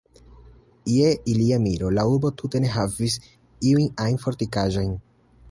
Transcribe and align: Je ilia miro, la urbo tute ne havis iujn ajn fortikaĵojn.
Je 0.93 1.11
ilia 1.33 1.59
miro, 1.65 1.91
la 1.97 2.07
urbo 2.13 2.33
tute 2.43 2.63
ne 2.65 2.73
havis 2.77 3.19
iujn 3.27 3.87
ajn 4.07 4.19
fortikaĵojn. 4.27 4.99